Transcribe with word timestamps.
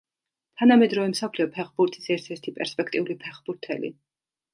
თანამედროვე 0.59 1.09
მსოფლიო 1.11 1.45
ფეხბურთის 1.57 2.09
ერთ-ერთი 2.15 2.53
პერსპექტიული 2.57 3.17
ფეხბურთელი. 3.27 3.93